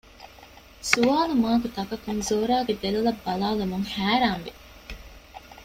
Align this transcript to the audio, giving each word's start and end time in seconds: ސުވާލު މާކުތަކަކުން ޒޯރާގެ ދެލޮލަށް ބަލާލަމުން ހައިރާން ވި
ސުވާލު 0.91 1.33
މާކުތަކަކުން 1.43 2.21
ޒޯރާގެ 2.27 2.73
ދެލޮލަށް 2.81 3.21
ބަލާލަމުން 3.25 3.87
ހައިރާން 3.93 4.43
ވި 4.45 4.51